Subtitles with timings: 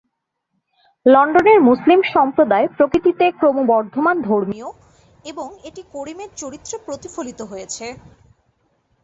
[1.05, 4.67] লন্ডনের মুসলিম সম্প্রদায় প্রকৃতিতে ক্রমবর্ধমান ধর্মীয়
[5.25, 7.85] এবং এটি করিমের চরিত্রে প্রতিফলিত হয়েছে।